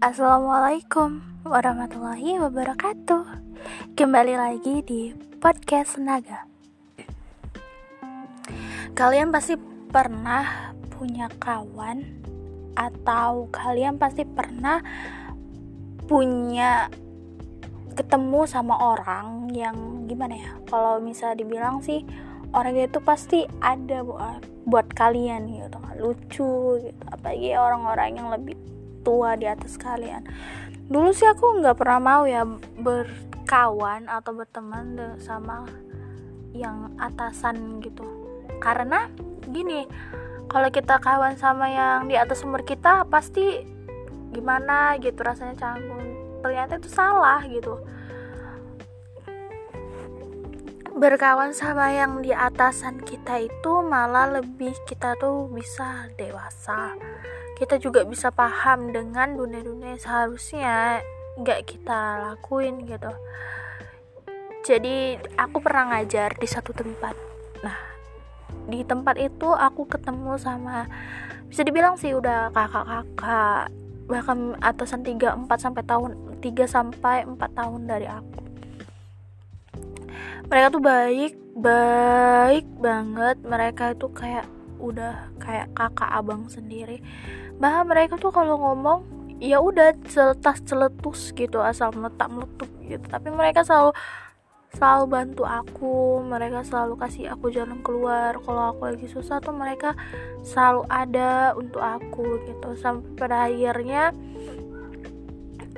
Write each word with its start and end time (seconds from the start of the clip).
Assalamualaikum 0.00 1.20
warahmatullahi 1.44 2.40
wabarakatuh. 2.40 3.20
Kembali 4.00 4.32
lagi 4.32 4.80
di 4.80 5.12
podcast 5.36 6.00
Naga 6.00 6.48
Kalian 8.96 9.28
pasti 9.28 9.60
pernah 9.92 10.72
punya 10.96 11.28
kawan 11.36 12.00
Atau 12.72 13.52
kalian 13.52 14.00
pasti 14.00 14.24
pernah 14.24 14.80
punya 16.08 16.88
ketemu 17.92 18.48
sama 18.48 18.80
orang 18.80 19.52
yang 19.52 20.08
gimana 20.08 20.40
ya? 20.40 20.52
Kalau 20.64 20.96
misalnya 21.04 21.44
dibilang 21.44 21.84
sih 21.84 22.08
orang 22.56 22.72
itu 22.72 23.04
pasti 23.04 23.44
ada 23.60 24.00
buat 24.00 24.48
buat 24.64 24.96
kalian 24.96 25.60
gitu. 25.60 25.76
Lucu 26.00 26.88
gitu. 26.88 27.04
Apalagi 27.12 27.52
orang-orang 27.52 28.16
yang 28.16 28.32
lebih 28.32 28.56
tua 29.00 29.36
di 29.36 29.48
atas 29.48 29.76
kalian. 29.80 30.24
Dulu 30.90 31.14
sih 31.14 31.28
aku 31.28 31.62
nggak 31.62 31.78
pernah 31.78 32.00
mau 32.02 32.22
ya 32.26 32.42
berkawan 32.82 34.10
atau 34.10 34.34
berteman 34.34 35.16
sama 35.22 35.66
yang 36.50 36.94
atasan 36.98 37.78
gitu. 37.78 38.02
Karena 38.58 39.06
gini 39.46 39.86
kalau 40.50 40.66
kita 40.68 40.98
kawan 40.98 41.38
sama 41.38 41.70
yang 41.70 42.10
di 42.10 42.18
atas 42.18 42.42
umur 42.42 42.66
kita 42.66 43.06
pasti 43.06 43.62
gimana 44.34 44.98
gitu 44.98 45.22
rasanya 45.22 45.54
canggung. 45.54 46.02
Ternyata 46.42 46.82
itu 46.82 46.90
salah 46.90 47.46
gitu. 47.46 47.78
Berkawan 50.90 51.54
sama 51.54 51.94
yang 51.94 52.18
di 52.20 52.34
atasan 52.34 53.00
kita 53.00 53.40
itu 53.40 53.72
malah 53.86 54.42
lebih 54.42 54.74
kita 54.84 55.14
tuh 55.16 55.46
bisa 55.48 56.10
dewasa 56.18 56.98
kita 57.60 57.76
juga 57.76 58.08
bisa 58.08 58.32
paham 58.32 58.88
dengan 58.88 59.36
dunia-dunia 59.36 59.92
yang 59.92 60.00
seharusnya 60.00 61.04
nggak 61.36 61.68
kita 61.68 62.32
lakuin 62.32 62.88
gitu. 62.88 63.12
Jadi 64.64 65.20
aku 65.36 65.60
pernah 65.60 65.92
ngajar 65.92 66.40
di 66.40 66.48
satu 66.48 66.72
tempat. 66.72 67.12
Nah 67.60 67.76
di 68.64 68.80
tempat 68.80 69.20
itu 69.20 69.52
aku 69.52 69.84
ketemu 69.92 70.40
sama 70.40 70.88
bisa 71.52 71.60
dibilang 71.60 72.00
sih 72.00 72.16
udah 72.16 72.48
kakak-kakak 72.56 73.68
bahkan 74.08 74.56
atasan 74.64 75.04
3 75.04 75.44
4 75.44 75.46
sampai 75.60 75.84
tahun 75.84 76.10
3 76.40 76.64
sampai 76.64 77.28
4 77.28 77.36
tahun 77.36 77.80
dari 77.84 78.08
aku. 78.08 78.40
Mereka 80.48 80.66
tuh 80.72 80.82
baik 80.82 81.32
baik 81.60 82.66
banget. 82.80 83.36
Mereka 83.44 84.00
itu 84.00 84.08
kayak 84.08 84.48
udah 84.80 85.36
kayak 85.38 85.68
kakak 85.76 86.10
abang 86.10 86.48
sendiri. 86.48 87.04
Bahkan 87.60 87.84
mereka 87.84 88.16
tuh 88.16 88.32
kalau 88.32 88.56
ngomong 88.56 89.04
ya 89.40 89.60
udah 89.60 89.96
celetas 90.08 90.60
celetus 90.64 91.32
gitu 91.32 91.60
asal 91.60 91.92
meletak 91.92 92.28
meletup 92.32 92.70
gitu. 92.84 93.04
Tapi 93.04 93.28
mereka 93.32 93.60
selalu 93.64 93.92
selalu 94.70 95.04
bantu 95.10 95.42
aku 95.42 96.22
mereka 96.22 96.62
selalu 96.62 96.94
kasih 96.96 97.34
aku 97.34 97.52
jalan 97.52 97.84
keluar. 97.84 98.40
Kalau 98.40 98.72
aku 98.72 98.90
lagi 98.94 99.06
susah 99.10 99.42
tuh 99.44 99.52
mereka 99.52 99.92
selalu 100.40 100.88
ada 100.88 101.52
untuk 101.56 101.84
aku 101.84 102.40
gitu. 102.48 102.76
Sampai 102.80 103.10
pada 103.16 103.36
akhirnya 103.48 104.16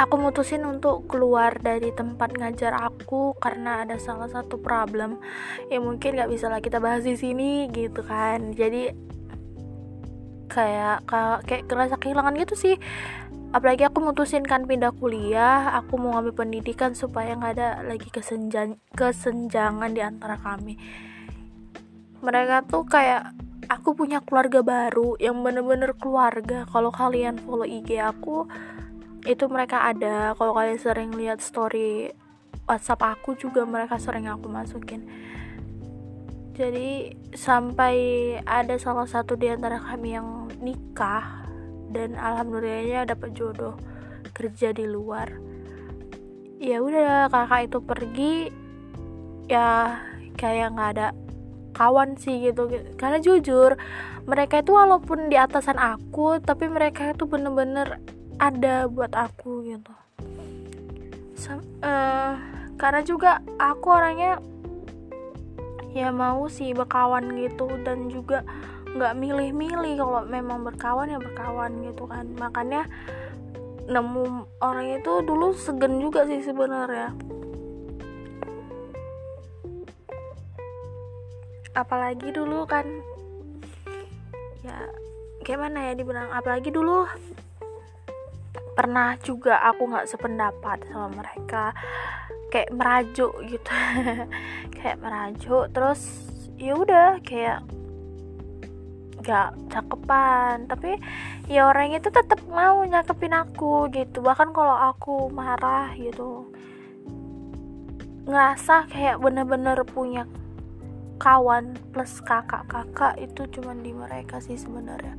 aku 0.00 0.16
mutusin 0.16 0.64
untuk 0.64 1.04
keluar 1.04 1.60
dari 1.60 1.92
tempat 1.92 2.32
ngajar 2.32 2.72
aku 2.72 3.36
karena 3.36 3.84
ada 3.84 4.00
salah 4.00 4.32
satu 4.32 4.56
problem 4.56 5.20
yang 5.68 5.84
mungkin 5.84 6.16
nggak 6.16 6.32
bisa 6.32 6.48
lah 6.48 6.64
kita 6.64 6.80
bahas 6.80 7.04
di 7.04 7.20
sini 7.20 7.68
gitu 7.68 8.00
kan. 8.00 8.56
Jadi 8.56 8.96
kayak 10.48 11.04
kayak 11.44 11.68
ngerasa 11.68 12.00
kehilangan 12.00 12.32
gitu 12.40 12.56
sih. 12.56 12.76
Apalagi 13.52 13.84
aku 13.84 14.00
mutusin 14.00 14.46
kan 14.46 14.64
pindah 14.64 14.94
kuliah 14.96 15.74
aku 15.76 16.00
mau 16.00 16.16
ngambil 16.16 16.46
pendidikan 16.46 16.96
supaya 16.96 17.36
nggak 17.36 17.52
ada 17.60 17.68
lagi 17.84 18.08
kesenjan 18.08 18.80
kesenjangan 18.96 19.92
di 19.92 20.00
antara 20.00 20.40
kami. 20.40 20.80
Mereka 22.24 22.72
tuh 22.72 22.88
kayak 22.88 23.36
aku 23.68 23.92
punya 23.92 24.24
keluarga 24.24 24.64
baru 24.64 25.20
yang 25.20 25.44
bener-bener 25.44 25.92
keluarga. 25.92 26.64
Kalau 26.72 26.88
kalian 26.88 27.36
follow 27.42 27.68
IG 27.68 28.00
aku 28.00 28.48
itu 29.28 29.44
mereka 29.50 29.84
ada. 29.84 30.32
Kalau 30.36 30.56
kalian 30.56 30.80
sering 30.80 31.10
lihat 31.12 31.44
story 31.44 32.12
WhatsApp 32.64 33.02
aku 33.18 33.34
juga 33.34 33.66
mereka 33.66 33.98
sering 33.98 34.30
aku 34.30 34.46
masukin. 34.46 35.04
Jadi 36.54 37.16
sampai 37.32 37.96
ada 38.44 38.76
salah 38.76 39.08
satu 39.08 39.34
di 39.34 39.48
antara 39.48 39.80
kami 39.80 40.12
yang 40.12 40.46
nikah 40.60 41.48
dan 41.90 42.14
alhamdulillahnya 42.14 43.08
dapat 43.08 43.32
jodoh 43.32 43.74
kerja 44.36 44.70
di 44.70 44.84
luar. 44.84 45.34
Ya 46.60 46.84
udah 46.84 47.32
kakak 47.32 47.72
itu 47.72 47.78
pergi 47.80 48.34
ya 49.48 49.98
kayak 50.36 50.76
nggak 50.76 50.90
ada 50.94 51.08
kawan 51.72 52.20
sih 52.20 52.38
gitu. 52.44 52.68
Karena 53.00 53.18
jujur 53.18 53.74
mereka 54.28 54.60
itu 54.60 54.76
walaupun 54.76 55.32
di 55.32 55.40
atasan 55.40 55.80
aku 55.80 56.38
tapi 56.44 56.68
mereka 56.68 57.16
itu 57.16 57.24
bener-bener 57.24 57.98
ada 58.40 58.88
buat 58.88 59.12
aku 59.12 59.68
gitu. 59.68 59.92
Sam, 61.36 61.60
uh, 61.84 62.40
karena 62.80 63.04
juga 63.04 63.44
aku 63.60 63.86
orangnya 63.92 64.40
ya 65.92 66.08
mau 66.08 66.48
sih 66.48 66.72
berkawan 66.72 67.36
gitu 67.36 67.68
dan 67.84 68.08
juga 68.08 68.40
nggak 68.96 69.14
milih-milih 69.14 69.94
kalau 70.00 70.24
memang 70.24 70.64
berkawan 70.64 71.12
ya 71.12 71.20
berkawan 71.20 71.84
gitu 71.84 72.08
kan. 72.08 72.24
Makanya 72.40 72.88
nemu 73.84 74.48
orang 74.64 74.88
itu 74.96 75.12
dulu 75.20 75.52
segen 75.52 76.00
juga 76.00 76.24
sih 76.24 76.40
sebenarnya. 76.40 77.12
Apalagi 81.76 82.32
dulu 82.32 82.64
kan 82.64 82.88
ya 84.64 84.88
gimana 85.44 85.88
ya 85.88 85.92
dibilang 85.96 86.28
apalagi 86.32 86.68
dulu 86.68 87.08
pernah 88.80 89.12
juga 89.20 89.60
aku 89.60 89.92
nggak 89.92 90.08
sependapat 90.08 90.88
sama 90.88 91.20
mereka. 91.20 91.76
Kayak 92.48 92.72
merajuk 92.72 93.36
gitu. 93.44 93.68
Kayak 94.80 94.96
merajuk 95.04 95.68
terus 95.76 96.00
ya 96.56 96.72
udah 96.72 97.20
kayak 97.20 97.60
gak 99.20 99.52
cakepan. 99.68 100.64
Tapi 100.64 100.96
ya 101.52 101.68
orang 101.68 101.92
itu 101.92 102.08
tetap 102.08 102.40
mau 102.48 102.80
nyakepin 102.88 103.36
aku 103.36 103.92
gitu. 103.92 104.24
Bahkan 104.24 104.56
kalau 104.56 104.76
aku 104.80 105.28
marah 105.28 105.92
gitu 106.00 106.48
ngerasa 108.24 108.86
kayak 108.86 109.18
bener-bener 109.18 109.82
punya 109.82 110.22
kawan 111.20 111.76
plus 111.92 112.24
kakak-kakak 112.24 113.20
itu 113.20 113.44
cuman 113.60 113.84
di 113.84 113.92
mereka 113.92 114.40
sih 114.40 114.56
sebenarnya. 114.56 115.12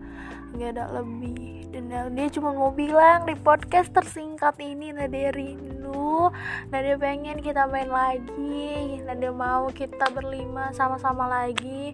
Nggak 0.58 0.70
ada 0.76 0.86
lebih. 0.98 1.70
Dan 1.72 1.94
dia 2.18 2.28
cuma 2.34 2.52
mau 2.52 2.74
bilang 2.74 3.24
di 3.30 3.38
podcast 3.38 3.94
tersingkat 3.94 4.58
ini 4.58 4.92
Nadia 4.92 5.30
rindu. 5.32 6.34
Nadia 6.74 6.98
pengen 6.98 7.40
kita 7.40 7.70
main 7.70 7.88
lagi. 7.88 9.00
Nadia 9.06 9.30
mau 9.30 9.70
kita 9.70 10.10
berlima 10.10 10.74
sama-sama 10.74 11.30
lagi. 11.30 11.94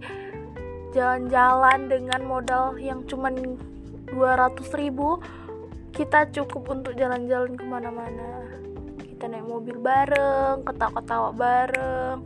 Jalan-jalan 0.96 1.92
dengan 1.92 2.24
modal 2.24 2.80
yang 2.80 3.04
cuma 3.06 3.30
200 3.30 4.56
ribu 4.80 5.20
kita 5.92 6.32
cukup 6.32 6.64
untuk 6.80 6.96
jalan-jalan 6.96 7.60
ke 7.60 7.66
mana-mana. 7.68 8.48
Kita 9.04 9.28
naik 9.28 9.46
mobil 9.46 9.76
bareng 9.78 10.64
ketawa-ketawa 10.64 11.30
bareng 11.36 12.22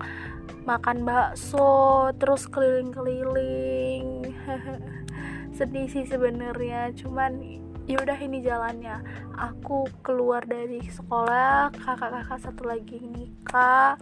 makan 0.66 1.04
bakso 1.06 2.10
terus 2.18 2.46
keliling-keliling. 2.48 4.36
Sedih 5.58 5.88
sih 5.90 6.06
sebenarnya 6.06 6.94
cuman 6.96 7.62
ya 7.90 7.98
udah 8.02 8.18
ini 8.22 8.40
jalannya. 8.46 9.02
Aku 9.38 9.90
keluar 10.06 10.46
dari 10.46 10.82
sekolah 10.86 11.74
kakak-kakak 11.74 12.40
satu 12.40 12.64
lagi 12.70 13.02
nikah. 13.02 13.98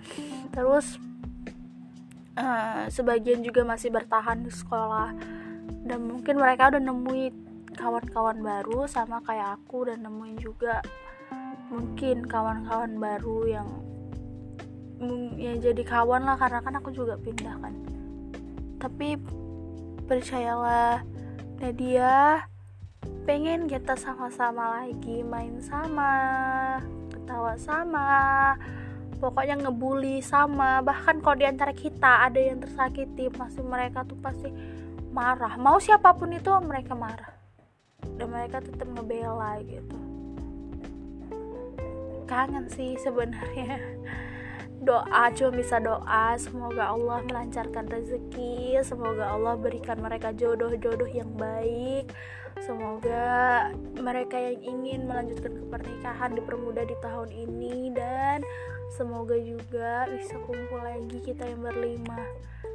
Terus 0.52 1.00
uh, 2.36 2.88
sebagian 2.92 3.42
juga 3.42 3.64
masih 3.64 3.92
bertahan 3.92 4.44
di 4.44 4.52
sekolah. 4.52 5.16
Dan 5.86 6.06
mungkin 6.12 6.38
mereka 6.38 6.70
udah 6.76 6.82
nemuin 6.84 7.36
kawan-kawan 7.80 8.44
baru 8.44 8.84
sama 8.92 9.24
kayak 9.24 9.64
aku 9.64 9.88
dan 9.88 10.04
nemuin 10.04 10.38
juga 10.44 10.84
mungkin 11.70 12.26
kawan-kawan 12.26 12.98
baru 12.98 13.40
yang 13.46 13.70
yang 15.40 15.64
jadi 15.64 15.84
kawan 15.88 16.28
lah 16.28 16.36
karena 16.36 16.60
kan 16.60 16.76
aku 16.76 16.92
juga 16.92 17.16
pindah 17.16 17.56
kan. 17.60 17.74
Tapi 18.80 19.16
percayalah 20.08 21.04
Nadia 21.60 22.44
pengen 23.24 23.70
kita 23.70 23.96
sama-sama 23.96 24.82
lagi 24.82 25.22
main 25.22 25.62
sama 25.62 26.12
ketawa 27.14 27.54
sama 27.62 28.58
pokoknya 29.20 29.60
ngebully 29.60 30.24
sama. 30.24 30.80
Bahkan 30.82 31.22
kalau 31.22 31.38
di 31.38 31.46
antara 31.46 31.76
kita 31.76 32.26
ada 32.26 32.40
yang 32.40 32.64
tersakiti 32.64 33.28
pasti 33.30 33.62
mereka 33.62 34.08
tuh 34.08 34.18
pasti 34.18 34.50
marah. 35.12 35.60
Mau 35.60 35.78
siapa 35.78 36.16
pun 36.16 36.32
itu 36.32 36.50
mereka 36.64 36.96
marah. 36.96 37.36
Dan 38.16 38.32
mereka 38.32 38.64
tetap 38.64 38.88
ngebela 38.88 39.60
gitu. 39.68 39.98
Kangen 42.26 42.72
sih 42.72 42.96
sebenarnya 43.00 43.78
doa 44.84 45.32
cuma 45.36 45.52
bisa 45.54 45.78
doa. 45.80 46.36
Semoga 46.40 46.96
Allah 46.96 47.20
melancarkan 47.28 47.88
rezeki 47.92 48.80
semoga 48.84 49.36
Allah 49.36 49.60
berikan 49.60 50.00
mereka 50.00 50.32
jodoh-jodoh 50.32 51.10
yang 51.10 51.30
baik. 51.36 52.12
Semoga 52.60 53.72
mereka 53.96 54.36
yang 54.36 54.60
ingin 54.60 55.08
melanjutkan 55.08 55.56
ke 55.56 55.64
pernikahan 55.72 56.36
dipermudah 56.36 56.84
di 56.84 56.98
tahun 57.00 57.30
ini 57.32 57.96
dan 57.96 58.44
semoga 58.92 59.38
juga 59.40 60.10
bisa 60.12 60.36
kumpul 60.44 60.82
lagi 60.84 61.24
kita 61.24 61.48
yang 61.48 61.64
berlima. 61.64 62.20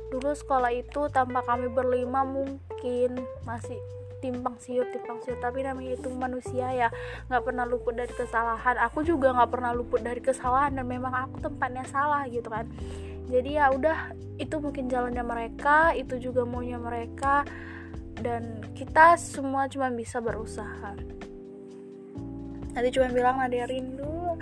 Dulu 0.09 0.31
sekolah 0.33 0.73
itu 0.73 1.11
tanpa 1.13 1.45
kami 1.45 1.69
berlima 1.69 2.25
mungkin 2.25 3.19
masih 3.45 3.77
timpang 4.25 4.57
siur 4.57 4.89
timpang 4.89 5.21
siur 5.21 5.37
tapi 5.37 5.61
namanya 5.61 6.01
itu 6.01 6.09
manusia 6.09 6.73
ya 6.73 6.89
nggak 7.29 7.45
pernah 7.45 7.69
luput 7.69 7.93
dari 7.93 8.09
kesalahan. 8.09 8.81
Aku 8.89 9.05
juga 9.05 9.37
nggak 9.37 9.51
pernah 9.53 9.77
luput 9.77 10.01
dari 10.01 10.25
kesalahan 10.25 10.81
dan 10.81 10.89
memang 10.89 11.13
aku 11.13 11.45
tempatnya 11.45 11.85
salah 11.85 12.25
gitu 12.33 12.49
kan. 12.49 12.65
Jadi 13.29 13.61
ya 13.61 13.69
udah 13.69 14.17
itu 14.41 14.57
mungkin 14.57 14.89
jalannya 14.89 15.21
mereka 15.21 15.93
itu 15.93 16.17
juga 16.17 16.49
maunya 16.49 16.81
mereka. 16.81 17.45
Dan 18.17 18.65
kita 18.73 19.21
semua 19.21 19.69
cuma 19.69 19.93
bisa 19.93 20.25
berusaha. 20.25 20.97
Nanti 22.73 22.89
cuma 22.95 23.13
bilang 23.13 23.37
Nadia 23.37 23.69
rindu 23.69 24.41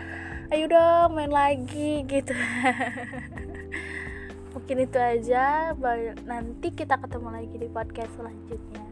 ayo 0.52 0.64
dong 0.70 1.18
main 1.18 1.32
lagi 1.32 2.06
gitu. 2.06 2.36
Mungkin 4.54 4.76
itu 4.84 4.98
aja. 5.00 5.74
Nanti 6.28 6.70
kita 6.70 7.00
ketemu 7.00 7.28
lagi 7.32 7.56
di 7.56 7.66
podcast 7.72 8.12
selanjutnya 8.14 8.91